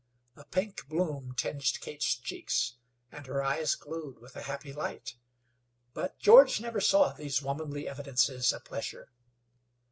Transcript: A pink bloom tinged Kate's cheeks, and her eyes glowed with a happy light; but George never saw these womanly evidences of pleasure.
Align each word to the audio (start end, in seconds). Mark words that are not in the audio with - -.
A 0.35 0.45
pink 0.45 0.87
bloom 0.87 1.35
tinged 1.37 1.79
Kate's 1.79 2.15
cheeks, 2.15 2.73
and 3.11 3.27
her 3.27 3.43
eyes 3.43 3.75
glowed 3.75 4.17
with 4.17 4.35
a 4.35 4.41
happy 4.41 4.73
light; 4.73 5.13
but 5.93 6.17
George 6.17 6.59
never 6.59 6.81
saw 6.81 7.13
these 7.13 7.43
womanly 7.43 7.87
evidences 7.87 8.51
of 8.51 8.65
pleasure. 8.65 9.09